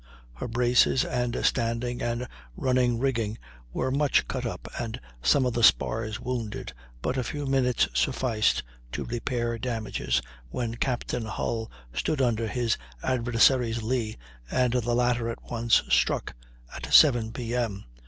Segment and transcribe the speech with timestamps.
[0.33, 3.37] Her braces and standing and running rigging
[3.71, 8.63] were much cut up and some of the spars wounded, but a few minutes sufficed
[8.93, 10.19] to repair damages,
[10.49, 14.17] when Captain Hull stood under his adversary's lee,
[14.49, 16.33] and the latter at once struck,
[16.75, 17.53] at 7.00 P.
[17.55, 17.85] M.